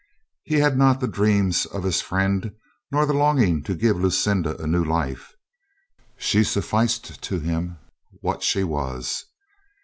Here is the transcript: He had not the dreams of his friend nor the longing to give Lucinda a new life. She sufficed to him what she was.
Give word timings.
He 0.45 0.55
had 0.55 0.79
not 0.79 0.99
the 0.99 1.07
dreams 1.07 1.67
of 1.67 1.83
his 1.83 2.01
friend 2.01 2.55
nor 2.91 3.05
the 3.05 3.13
longing 3.13 3.61
to 3.65 3.75
give 3.75 3.97
Lucinda 4.01 4.59
a 4.59 4.65
new 4.65 4.83
life. 4.83 5.35
She 6.17 6.43
sufficed 6.43 7.21
to 7.21 7.39
him 7.39 7.77
what 8.19 8.41
she 8.41 8.63
was. 8.63 9.25